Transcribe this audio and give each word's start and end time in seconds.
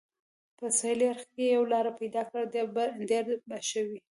په 0.57 0.65
سهېلي 0.77 1.05
اړخ 1.11 1.23
کې 1.33 1.43
یوه 1.55 1.67
لار 1.71 1.87
پیدا 1.99 2.21
کړل، 2.29 2.45
ډېر 3.09 3.23
به 3.47 3.57
ښه 3.67 3.81
وي. 3.87 3.99